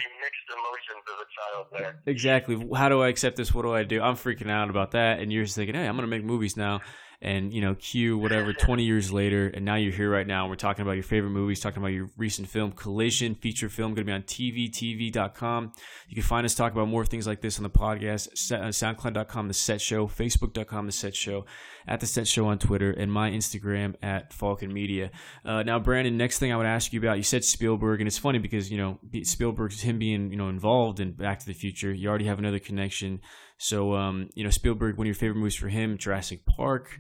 [0.50, 2.02] emotions as a child there.
[2.06, 2.68] Exactly.
[2.76, 3.54] How do I accept this?
[3.54, 4.02] What do I do?
[4.02, 6.58] I'm freaking out about that, and you're just thinking, "Hey, I'm going to make movies
[6.58, 6.82] now."
[7.22, 8.52] And you know, cue whatever.
[8.52, 10.44] Twenty years later, and now you're here right now.
[10.44, 13.94] And we're talking about your favorite movies, talking about your recent film, Collision feature film,
[13.94, 15.72] going to be on tvtv.com.
[16.08, 19.48] You can find us talk about more things like this on the podcast, uh, SoundCloud.com,
[19.48, 21.46] The Set Show, Facebook.com, The Set Show,
[21.88, 25.12] at The Set Show on Twitter, and my Instagram at Falcon Media.
[25.46, 28.18] Uh, now, Brandon, next thing I would ask you about, you said Spielberg, and it's
[28.18, 31.94] funny because you know Spielberg's him being you know involved in Back to the Future.
[31.94, 33.22] You already have another connection.
[33.62, 36.98] So, um, you know, Spielberg, one of your favorite movies for him, Jurassic Park.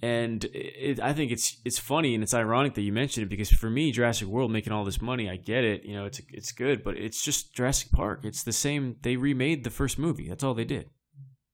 [0.00, 3.50] And it, I think it's it's funny and it's ironic that you mentioned it because
[3.50, 5.84] for me, Jurassic World making all this money, I get it.
[5.84, 8.20] You know, it's it's good, but it's just Jurassic Park.
[8.24, 8.96] It's the same.
[9.02, 10.26] They remade the first movie.
[10.26, 10.88] That's all they did,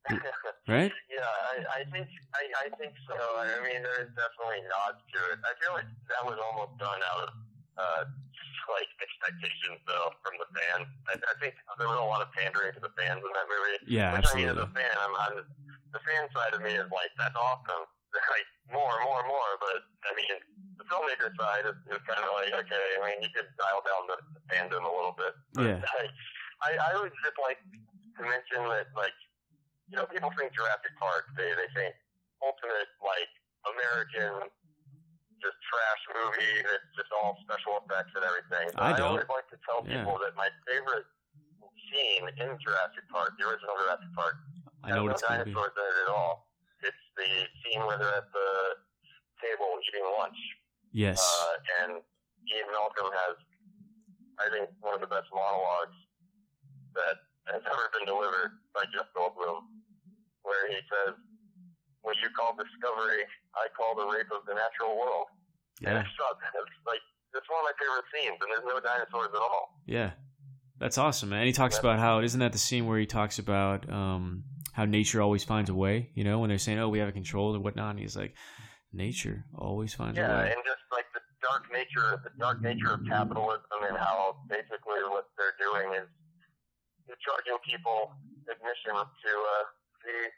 [0.69, 0.93] right?
[1.11, 3.19] Yeah, I, I think I, I think so.
[3.19, 5.43] I mean, there's definitely nods to it.
[5.43, 7.31] I feel like that was almost done out of
[7.77, 8.05] uh,
[8.71, 10.87] like expectations, though, from the fans.
[11.09, 13.79] I, I think there was a lot of pandering to the fans in that movie.
[13.87, 14.67] Yeah, Which I mean, as absolutely.
[14.67, 15.35] a fan, I'm, I'm
[15.95, 17.87] the fan side of me is like, that's awesome.
[18.17, 19.53] Like more, more, more.
[19.61, 20.41] But I mean,
[20.81, 24.09] the filmmaker side is, is kind of like, okay, I mean, you could dial down
[24.09, 25.37] the, the fandom a little bit.
[25.53, 25.81] But Yeah.
[26.01, 26.09] I,
[26.65, 27.61] I, I would just like
[28.17, 29.13] to mention that, like,
[29.93, 31.93] you know, people think Jurassic Park, they, they think
[32.41, 33.29] ultimate, like,
[33.69, 34.49] American,
[35.47, 38.67] just trash movie that's just all special effects and everything.
[38.75, 40.03] But I I, always like to tell Yeah.
[40.03, 41.07] people that my favorite
[41.87, 44.35] scene in Jurassic Park, the original Jurassic Park,
[44.83, 45.55] I know has it's no going to be.
[45.55, 46.51] dinosaurs in it at all.
[46.83, 47.31] It's the
[47.63, 48.51] scene where they're at the
[49.39, 50.41] table eating lunch,
[50.91, 51.23] Yes.
[51.23, 51.55] uh,
[51.87, 51.91] and
[52.51, 53.37] Ian Malcolm has,
[54.43, 55.97] I think, one of the best monologues
[56.99, 57.17] that
[57.53, 59.67] has ever been delivered by Jeff Goldblum,
[60.43, 61.15] where he says,
[62.07, 63.27] "What you call discovery,
[63.59, 65.27] I call the rape of the natural world."
[65.83, 66.07] And Yeah.
[66.07, 67.03] it's, not- it's like
[67.35, 69.83] it's one of my favorite scenes, and there's no dinosaurs at all.
[69.85, 70.15] Yeah.
[70.79, 71.41] That's awesome, man.
[71.41, 74.85] And he talks about how isn't that the scene where he talks about um, how
[74.85, 76.11] nature always finds a way?
[76.15, 78.37] You know, when they're saying, "Oh, we have it controlled" or whatnot, and he's like,
[78.93, 82.61] "Nature always finds Yeah, a way." Yeah, and just like the dark nature, the dark
[82.61, 86.09] nature of capitalism, and how basically what they're doing is
[87.09, 88.13] they're charging people
[88.45, 89.65] admission to uh,
[90.05, 90.29] see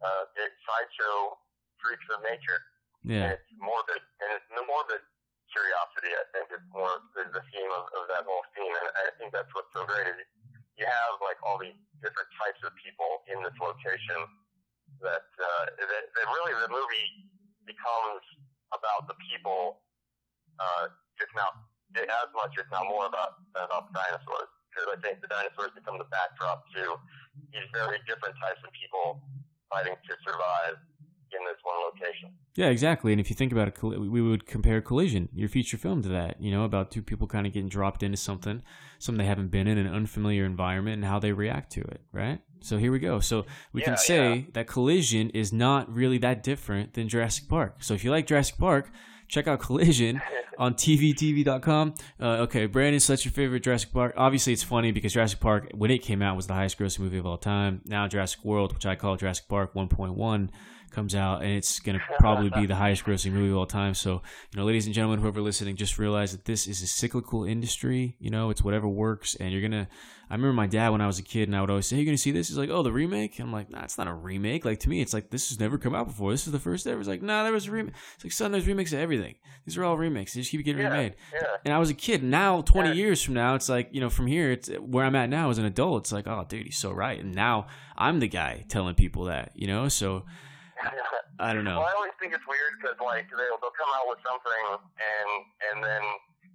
[0.00, 1.36] uh, the sideshow
[1.80, 2.60] freaks of nature.
[3.04, 3.24] Yeah.
[3.24, 5.00] And it's morbid, and it's the morbid
[5.48, 6.12] curiosity.
[6.12, 9.32] I think is more is the theme of, of that whole scene, and I think
[9.32, 10.04] that's what's so great.
[10.04, 10.20] Is
[10.76, 14.20] you have like all these different types of people in this location
[15.00, 17.08] that uh, that, that really the movie
[17.64, 18.24] becomes
[18.76, 19.82] about the people,
[20.60, 21.56] uh, if not
[21.96, 24.50] as much, if not more about about the dinosaurs.
[24.70, 26.94] Because I think the dinosaurs become the backdrop to
[27.50, 29.18] these very different types of people
[29.70, 30.76] fighting to survive
[31.32, 32.30] in this one location.
[32.56, 33.12] Yeah, exactly.
[33.12, 36.40] And if you think about it, we would compare Collision, your feature film, to that.
[36.42, 38.62] You know, about two people kind of getting dropped into something,
[38.98, 42.00] something they haven't been in, an unfamiliar environment, and how they react to it.
[42.12, 42.40] Right.
[42.60, 43.20] So here we go.
[43.20, 44.44] So we Yeah, can say yeah.
[44.54, 47.76] that Collision is not really that different than Jurassic Park.
[47.82, 48.90] So if you like Jurassic Park,
[49.30, 50.20] check out Collision
[50.58, 51.94] on tvtv.com.
[52.20, 54.12] Uh, okay, Brandon, so that's your favorite Jurassic Park.
[54.16, 57.18] Obviously, it's funny because Jurassic Park, when it came out, was the highest grossing movie
[57.18, 57.80] of all time.
[57.86, 60.50] Now, Jurassic World, which I call Jurassic Park 1.1,
[60.90, 63.94] comes out, and it's going to probably be the highest grossing movie of all time.
[63.94, 64.22] So,
[64.52, 68.16] you know, ladies and gentlemen, whoever listening, just realize that this is a cyclical industry.
[68.18, 69.88] You know, it's whatever works, and you're going to.
[70.28, 72.00] I remember my dad when I was a kid, and I would always say, "Hey,
[72.02, 74.06] you going to see this?" He's like, "Oh, the remake." I'm like, "Nah, it's not
[74.06, 76.30] a remake." Like to me, it's like this has never come out before.
[76.30, 77.00] This is the first ever.
[77.00, 79.34] It's like, "Nah, there was a remake." It's like, "Son, there's remakes of everything.
[79.66, 80.34] These are all remakes.
[80.34, 81.40] They just keep getting Yeah, remade." yeah.
[81.64, 82.22] And I was a kid.
[82.22, 82.94] Now, 20 Yeah.
[82.94, 85.58] years from now, it's like, you know, from here, it's where I'm at now as
[85.58, 86.04] an adult.
[86.04, 87.18] It's like, oh, dude, he's so right.
[87.18, 87.66] And now
[87.98, 89.88] I'm the guy telling people that, you know?
[89.88, 90.26] So
[91.40, 91.80] I don't know.
[91.80, 94.64] Well, I always think it's weird because like they'll they'll come out with something
[95.00, 95.30] and
[95.72, 96.02] and then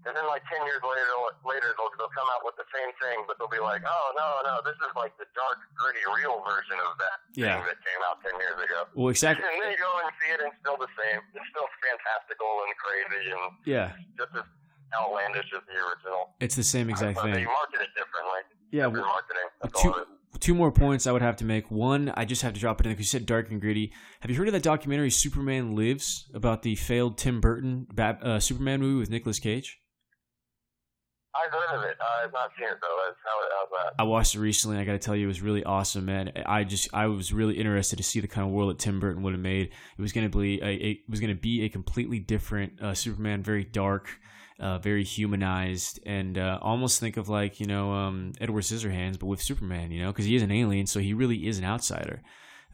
[0.06, 1.10] and then like ten years later
[1.46, 4.46] later they'll they'll come out with the same thing, but they'll be like, oh no
[4.46, 7.58] no, this is like the dark gritty real version of that Yeah.
[7.58, 8.86] thing that came out ten years ago.
[8.94, 9.42] Well, exactly.
[9.46, 11.20] And then you go and see it and it's still the same.
[11.34, 13.98] It's still fantastical and crazy and Yeah.
[14.18, 14.46] just as
[14.94, 16.38] outlandish as the original.
[16.40, 17.34] It's the same exact but thing.
[17.42, 18.42] they market it differently.
[18.70, 18.86] Yeah.
[18.88, 19.50] Well, marketing.
[19.62, 20.25] That's two, all it is.
[20.40, 21.70] Two more points I would have to make.
[21.72, 23.92] One, I just have to drop it in because you said dark and gritty.
[24.22, 28.40] Have you heard of that documentary Superman Lives about the failed Tim Burton Bat, uh,
[28.40, 29.80] Superman movie with Nicolas Cage?
[31.36, 31.98] I've heard of it.
[32.00, 32.98] Uh, I've not seen it though.
[33.06, 34.02] That's how how's that?
[34.02, 34.78] I watched it recently.
[34.78, 36.32] I got to tell you, it was really awesome, man.
[36.46, 39.22] I just I was really interested to see the kind of world that Tim Burton
[39.24, 39.68] would have made.
[39.98, 42.94] It was going to be a, it was going to be a completely different uh,
[42.94, 44.10] Superman, very dark,
[44.60, 49.28] uh, very humanized, and uh, almost think of like you know um, Edward Scissorhands, but
[49.28, 49.92] with Superman.
[49.92, 52.22] You know, because he is an alien, so he really is an outsider.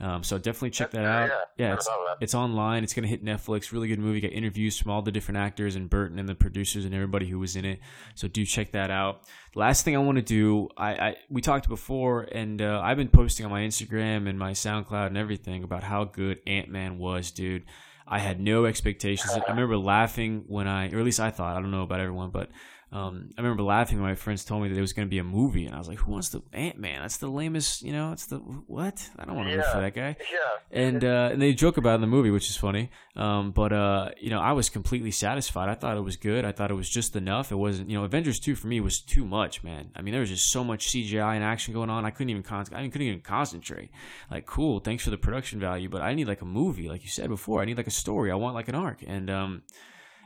[0.01, 1.29] Um, so definitely check that out.
[1.29, 1.73] Yeah, yeah.
[1.75, 2.23] it's, I love that.
[2.23, 2.83] it's online.
[2.83, 3.71] It's going to hit Netflix.
[3.71, 4.19] Really good movie.
[4.19, 7.37] Got interviews from all the different actors and Burton and the producers and everybody who
[7.37, 7.79] was in it.
[8.15, 9.21] So do check that out.
[9.53, 13.09] Last thing I want to do, I, I we talked before, and uh, I've been
[13.09, 17.29] posting on my Instagram and my SoundCloud and everything about how good Ant Man was,
[17.29, 17.63] dude.
[18.11, 19.31] I had no expectations.
[19.31, 22.29] I remember laughing when I, or at least I thought, I don't know about everyone,
[22.29, 22.49] but
[22.91, 25.19] um, I remember laughing when my friends told me that it was going to be
[25.19, 27.01] a movie, and I was like, "Who wants the Ant Man?
[27.01, 28.11] That's the lamest, you know.
[28.11, 29.09] It's the what?
[29.17, 29.73] I don't want to root Yeah.
[29.73, 30.37] for that guy." Yeah.
[30.77, 32.89] and uh, and they joke about it in the movie, which is funny.
[33.15, 35.69] Um, but uh, you know, I was completely satisfied.
[35.69, 36.43] I thought it was good.
[36.43, 37.51] I thought it was just enough.
[37.51, 39.91] It wasn't, you know, Avengers two for me was too much, man.
[39.95, 42.03] I mean, there was just so much CGI and action going on.
[42.05, 43.91] I couldn't even con- I couldn't even concentrate.
[44.29, 47.09] Like, cool, thanks for the production value, but I need like a movie, like you
[47.09, 47.61] said before.
[47.61, 48.31] I need like a story.
[48.31, 49.01] I want like an arc.
[49.07, 49.61] And um,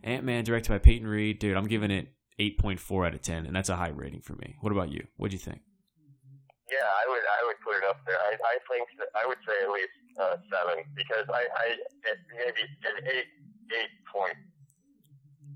[0.04, 2.08] Ant Man, directed by Peyton Reed, dude, I'm giving it
[2.40, 4.56] eight point four out of ten, and that's a high rating for me.
[4.62, 5.08] What about you?
[5.18, 5.62] What do you think?
[6.72, 8.18] Yeah, I would I would put it up there.
[8.18, 11.66] I I think that I would say at least uh, seven because I I
[12.10, 13.30] it, maybe an eight
[13.72, 14.36] eight point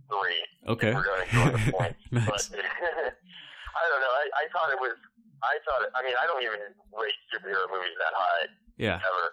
[0.10, 0.42] three.
[0.70, 0.94] Okay.
[0.94, 2.26] We're going to go with points, Nice.
[2.50, 2.62] but
[3.80, 4.14] I don't know.
[4.22, 4.96] I I thought it was.
[5.42, 5.82] I thought.
[5.88, 6.62] It, I mean, I don't even
[6.94, 8.46] rate superhero movies that high
[8.78, 8.98] Yeah.
[9.02, 9.26] ever.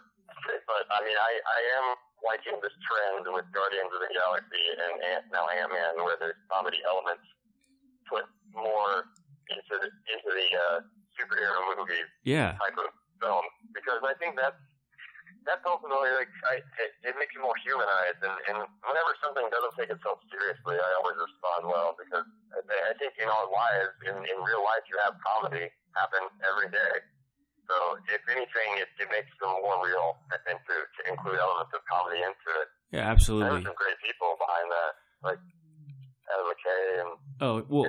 [0.68, 1.86] But I mean, I I am
[2.24, 6.38] liking this trend with Guardians of the Galaxy and Ant, now Ant Man, where there's
[6.48, 7.24] comedy elements
[8.08, 9.06] put more
[9.52, 10.78] into the into the uh,
[11.14, 12.58] superhero movie Yeah.
[12.58, 12.90] type of
[13.22, 14.58] film because I think that's
[15.46, 19.74] that's ultimately like I, it, it makes you more humanized and, and whenever something doesn't
[19.78, 24.16] take itself seriously, I always respond well because I, I think in our lives, in,
[24.26, 26.94] in real life, you have comedy happen every day.
[27.70, 27.74] So
[28.10, 32.22] if anything, it, it makes them more real and to, to include elements of comedy
[32.22, 32.68] into it.
[32.90, 33.06] Yeah.
[33.06, 33.62] There Absolutely.
[33.62, 34.92] are some great people behind that,
[35.22, 35.65] like Adam McKay and
[37.40, 37.84] Oh well.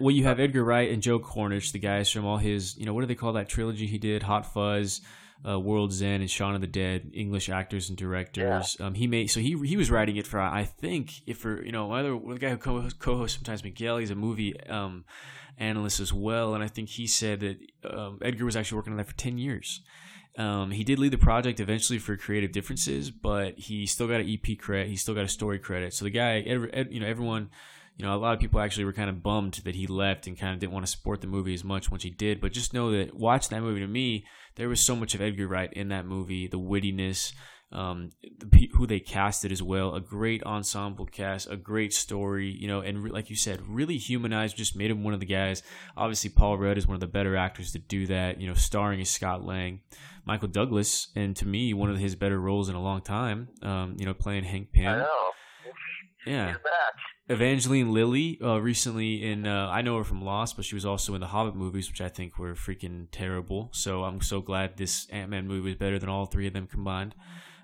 [0.00, 2.94] Well, you have Edgar Wright and Joe Cornish, the guys from all his, you know,
[2.94, 4.22] what do they call that trilogy he did?
[4.22, 5.00] Hot Fuzz,
[5.46, 7.10] uh, World's End, and Shaun of the Dead.
[7.12, 8.76] English actors and directors.
[8.80, 11.72] Um, he made so he he was writing it for I think if for you
[11.72, 15.04] know other the guy who co- co-hosts sometimes Miguel, he's a movie um,
[15.58, 17.58] analyst as well, and I think he said that
[17.90, 19.82] um, Edgar was actually working on that for ten years.
[20.38, 24.28] Um, he did lead the project eventually for creative differences, but he still got an
[24.30, 24.88] EP credit.
[24.88, 25.92] He still got a story credit.
[25.92, 27.50] So the guy, you know, everyone,
[27.96, 30.38] you know, a lot of people actually were kind of bummed that he left and
[30.38, 32.40] kind of didn't want to support the movie as much once he did.
[32.40, 34.24] But just know that watching that movie to me,
[34.56, 37.32] there was so much of Edgar Wright in that movie, the wittiness,
[37.70, 42.68] um, the, who they casted as well, a great ensemble cast, a great story, you
[42.68, 45.62] know, and re- like you said, really humanized, just made him one of the guys.
[45.96, 49.00] Obviously, Paul Rudd is one of the better actors to do that, you know, starring
[49.00, 49.80] as Scott Lang.
[50.24, 53.96] Michael Douglas, and to me, one of his better roles in a long time, um,
[53.98, 54.98] you know, playing Hank I Pym.
[54.98, 55.30] know.
[56.26, 56.54] Yeah.
[57.28, 61.14] Evangeline Lilly, uh, recently in uh, I know her from Lost, but she was also
[61.14, 63.70] in the Hobbit movies, which I think were freaking terrible.
[63.72, 66.66] So I'm so glad this Ant Man movie was better than all three of them
[66.66, 67.14] combined.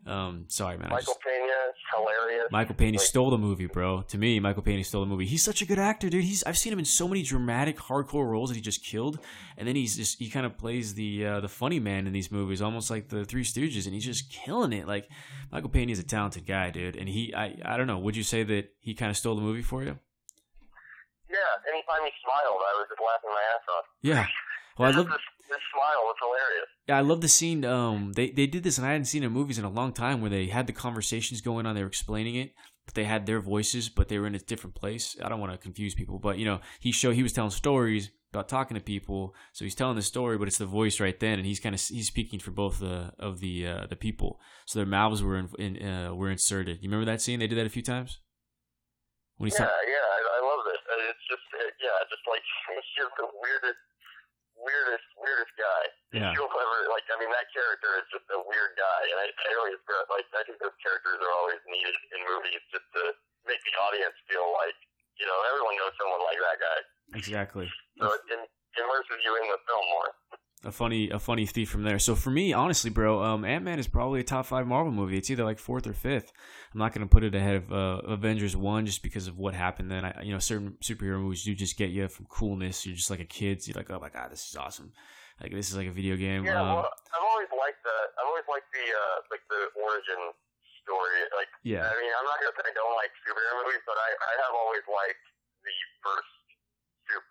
[0.07, 0.89] Um, sorry, man.
[0.91, 1.55] Michael Pena,
[1.95, 2.47] hilarious.
[2.51, 4.03] Michael Pena like, stole the movie, bro.
[4.03, 5.27] To me, Michael Pena stole the movie.
[5.27, 6.25] He's such a good actor, dude.
[6.25, 9.19] He's I've seen him in so many dramatic, hardcore roles that he just killed,
[9.57, 12.33] and then he's just he kind of plays the uh, the funny man in these
[12.33, 14.87] movies, almost like the Three Stooges, and he's just killing it.
[14.87, 15.09] Like
[15.53, 16.97] Michael Pena is a talented guy, dude.
[16.97, 17.99] And he, I, I don't know.
[17.99, 19.99] Would you say that he kind of stole the movie for you?
[21.29, 21.37] Yeah.
[21.69, 23.85] Anytime he finally smiled, I was just laughing my ass off.
[24.03, 24.27] Yeah.
[24.79, 25.09] Well, I love
[25.49, 26.69] this, smile was hilarious.
[26.89, 27.65] Yeah, I love the scene.
[27.65, 30.21] Um, they they did this, and I hadn't seen in movies in a long time
[30.21, 31.75] where they had the conversations going on.
[31.75, 32.55] They were explaining it,
[32.87, 35.17] but they had their voices, but they were in a different place.
[35.23, 38.11] I don't want to confuse people, but you know, he showed he was telling stories
[38.33, 41.39] about talking to people, so he's telling the story, but it's the voice right then,
[41.39, 44.41] and he's kind of he's speaking for both the of the uh, the people.
[44.67, 46.79] So their mouths were in, in uh, were inserted.
[46.83, 47.41] You remember that scene?
[47.41, 48.21] They did that a few times.
[49.37, 50.81] When he's yeah, ta- yeah, I, I love it.
[51.09, 52.43] It's just it, yeah, just like
[52.77, 53.81] it's just the weirdest
[54.69, 55.83] weirdest, weirdest guy.
[56.13, 56.33] Yeah.
[56.37, 57.09] You'll ever like.
[57.09, 59.81] I mean, that character is just a weird guy, and I, I always
[60.13, 60.29] like.
[60.37, 63.03] I think those characters are always needed in movies just to
[63.49, 64.77] make the audience feel like
[65.17, 66.79] you know everyone knows someone like that guy.
[67.17, 67.67] Exactly.
[67.97, 68.41] So it
[68.77, 70.13] immerses you in the film more
[70.65, 71.99] a funny a funny thief from there.
[71.99, 75.17] So for me, honestly, bro, um, Ant Man is probably a top five Marvel movie.
[75.17, 76.33] It's either like fourth or fifth.
[76.79, 79.91] I'm not gonna put it ahead of uh, Avengers one just because of what happened.
[79.91, 82.87] Then I, you know, certain superhero movies do just get you from coolness.
[82.87, 83.59] You're just like a kid.
[83.59, 84.95] So you're like, oh my god, this is awesome.
[85.43, 86.47] Like this is like a video game.
[86.47, 90.23] Yeah, um, well, I've always liked the I've always liked the uh, like the origin
[90.87, 91.19] story.
[91.35, 91.83] Like, yeah.
[91.83, 94.55] I mean, I'm not gonna say I don't like superhero movies, but I I have
[94.55, 95.25] always liked
[95.67, 95.75] the
[96.07, 96.31] first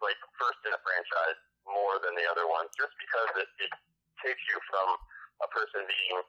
[0.04, 3.72] like first in a franchise more than the other ones, just because it, it
[4.20, 4.92] takes you from
[5.40, 6.20] a person being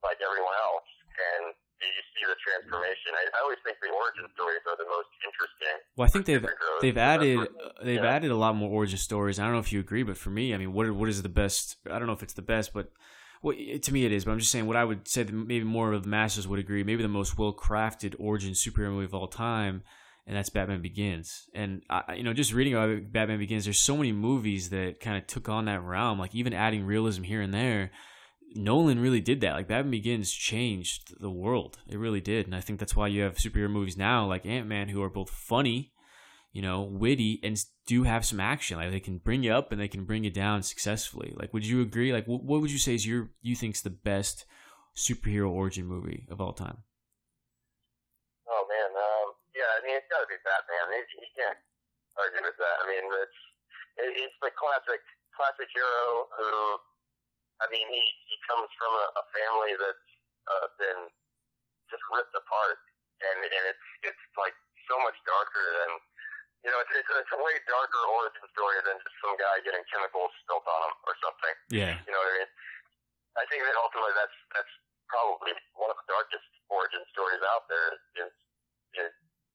[0.00, 0.88] like everyone else
[1.20, 3.12] and you see the transformation.
[3.12, 5.76] I, I always think the origin stories are the most interesting.
[5.96, 6.46] Well, I think they've
[6.80, 7.48] they've added
[7.82, 8.16] they've yeah.
[8.16, 9.38] added a lot more origin stories.
[9.38, 11.28] I don't know if you agree, but for me, I mean, what what is the
[11.28, 11.76] best?
[11.90, 12.92] I don't know if it's the best, but
[13.42, 14.24] well, to me it is.
[14.24, 16.58] But I'm just saying what I would say that maybe more of the masses would
[16.58, 16.84] agree.
[16.84, 19.82] Maybe the most well crafted origin superhero movie of all time
[20.26, 21.48] and that's Batman Begins.
[21.54, 25.16] And I, you know, just reading about Batman Begins, there's so many movies that kind
[25.16, 26.18] of took on that realm.
[26.18, 27.92] Like even adding realism here and there,
[28.56, 29.54] Nolan really did that.
[29.54, 31.78] Like Batman Begins changed the world.
[31.88, 34.66] It really did, and I think that's why you have superhero movies now like Ant
[34.66, 35.92] Man who are both funny,
[36.52, 38.78] you know, witty, and do have some action.
[38.78, 41.34] Like they can bring you up and they can bring you down successfully.
[41.36, 42.12] Like, would you agree?
[42.12, 44.44] Like, what, what would you say is your you think's the best
[44.96, 46.78] superhero origin movie of all time?
[48.48, 51.04] Oh man, um, yeah, I mean, it's got to be Batman.
[51.20, 51.58] He can't
[52.16, 52.76] argue with that.
[52.82, 53.38] I mean, it's
[53.96, 55.00] it's the classic
[55.36, 56.50] classic hero who,
[57.60, 60.08] I mean, he he comes from a, a family that's
[60.46, 61.00] uh, been
[61.88, 62.80] just ripped apart,
[63.22, 64.54] and and it's it's like
[64.86, 65.90] so much darker than
[66.66, 69.86] you know, it's, it's, it's a way darker origin story than just some guy getting
[69.86, 71.54] chemicals spilt on him or something.
[71.70, 71.94] Yeah.
[72.02, 72.50] You know what I mean?
[73.38, 74.74] I think that ultimately that's that's
[75.06, 78.32] probably one of the darkest origin stories out there is,
[78.98, 79.12] is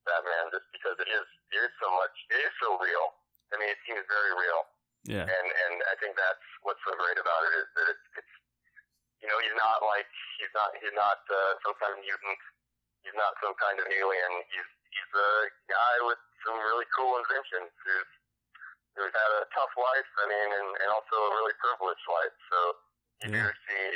[0.08, 3.06] Batman just because it is it is so much it is so real.
[3.52, 4.62] I mean, it seems very real.
[5.06, 5.26] Yeah.
[5.26, 8.34] And and I think that's what's so great about it is that it's, it's
[9.22, 12.42] you know he's not like he's not he's not uh, some kind of mutant.
[13.02, 14.32] He's not some kind of alien.
[14.54, 15.32] He's he's a
[15.66, 18.12] guy with some really cool inventions who's
[18.94, 20.10] who's had a tough life.
[20.22, 22.36] I mean, and, and also a really privileged life.
[22.52, 22.58] So
[23.26, 23.50] you yeah.
[23.50, 23.88] do see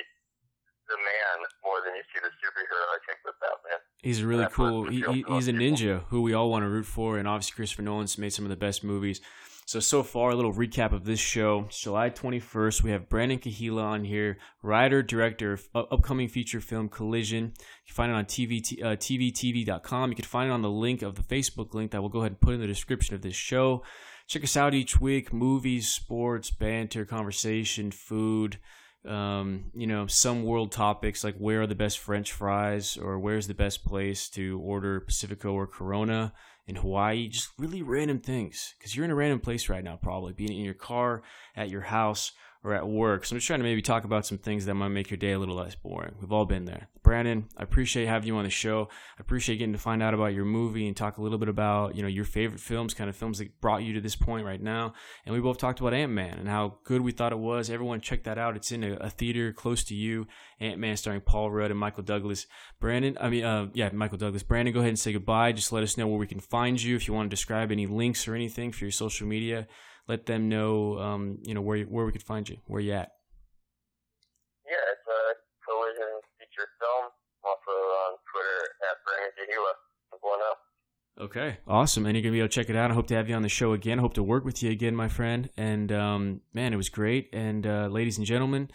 [0.89, 2.81] the man more than you see the superhero.
[2.93, 3.79] I think with Batman.
[4.01, 4.89] He's a really cool.
[4.89, 8.17] He, he's a ninja who we all want to root for, and obviously Christopher Nolan's
[8.17, 9.21] made some of the best movies.
[9.67, 11.65] So so far, a little recap of this show.
[11.71, 17.45] July 21st, we have Brandon Kahila on here, writer, director of upcoming feature film Collision.
[17.45, 20.11] You can find it on TV, uh, tvtv.com.
[20.11, 22.33] You can find it on the link of the Facebook link that we'll go ahead
[22.33, 23.81] and put in the description of this show.
[24.27, 28.59] Check us out each week movies, sports, banter, conversation, food
[29.07, 33.47] um, you know, some world topics like where are the best French fries or where's
[33.47, 36.33] the best place to order Pacifico or Corona
[36.67, 37.27] in Hawaii.
[37.27, 40.65] Just really random things because you're in a random place right now, probably being in
[40.65, 41.23] your car,
[41.55, 42.31] at your house,
[42.65, 43.25] or at work.
[43.25, 45.33] So I'm just trying to maybe talk about some things that might make your day
[45.33, 46.15] a little less boring.
[46.19, 46.87] We've all been there.
[47.03, 48.89] Brandon, I appreciate having you on the show.
[49.19, 51.95] I appreciate getting to find out about your movie and talk a little bit about,
[51.95, 54.59] you know, your favorite films, kind of films that brought you to this point right
[54.59, 54.93] now.
[55.27, 57.69] And we both talked about Ant-Man and how good we thought it was.
[57.69, 58.55] Everyone check that out.
[58.55, 60.25] It's in a, a theater close to you.
[60.59, 62.47] Ant-Man starring Paul Rudd and Michael Douglas.
[62.79, 64.41] Brandon, I mean, uh, yeah, Michael Douglas.
[64.41, 65.51] Brandon, go ahead and say goodbye.
[65.51, 66.95] Just let us know where we can find you.
[66.95, 69.67] If you want to describe any links or anything for your social media,
[70.07, 73.11] let them know, um, you know, where, where we could find you, where you at.
[74.65, 75.33] Yeah, it's uh,
[75.65, 77.11] Collision Feature Film.
[77.43, 79.73] Also on Twitter at Brandon Jahila.
[80.21, 80.57] One up.
[81.25, 82.05] Okay, awesome.
[82.07, 82.89] And you're gonna be able to check it out.
[82.89, 83.99] I hope to have you on the show again.
[83.99, 85.49] I hope to work with you again, my friend.
[85.55, 87.29] And um, man, it was great.
[87.33, 88.69] And uh, ladies and gentlemen,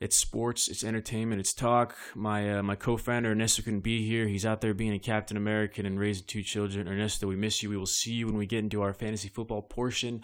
[0.00, 1.96] It's sports, it's entertainment, it's talk.
[2.14, 4.26] My uh, my co-founder Ernesto couldn't be here.
[4.26, 6.88] He's out there being a Captain American and raising two children.
[6.88, 7.70] Ernesto, we miss you.
[7.70, 10.22] We will see you when we get into our fantasy football portion.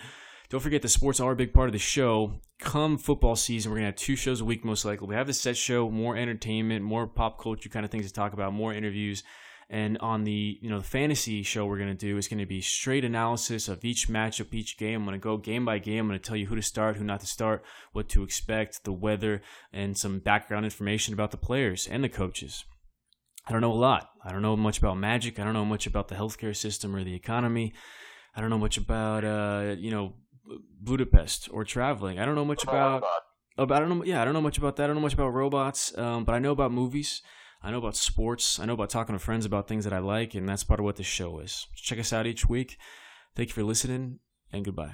[0.51, 2.41] Don't forget the sports are a big part of the show.
[2.59, 5.07] Come football season, we're gonna have two shows a week most likely.
[5.07, 8.33] We have the set show, more entertainment, more pop culture kind of things to talk
[8.33, 9.23] about, more interviews.
[9.71, 13.05] And on the you know the fantasy show we're gonna do is gonna be straight
[13.05, 15.03] analysis of each matchup, each game.
[15.03, 16.01] I'm gonna go game by game.
[16.01, 18.93] I'm gonna tell you who to start, who not to start, what to expect, the
[18.93, 19.43] weather,
[19.73, 22.65] and some background information about the players and the coaches.
[23.47, 24.11] I don't know a lot.
[24.25, 25.39] I don't know much about magic.
[25.39, 27.73] I don't know much about the healthcare system or the economy.
[28.35, 30.15] I don't know much about uh, you know
[30.81, 32.19] Budapest or traveling.
[32.19, 33.05] I don't know much about.
[33.59, 34.05] about I don't know.
[34.05, 34.85] Yeah, I don't know much about that.
[34.85, 35.97] I don't know much about robots.
[35.99, 37.23] Um, but I know about movies.
[37.63, 38.59] I know about sports.
[38.59, 40.85] I know about talking to friends about things that I like, and that's part of
[40.85, 41.67] what this show is.
[41.75, 42.79] Check us out each week.
[43.37, 44.21] Thank you for listening,
[44.51, 44.89] and goodbye.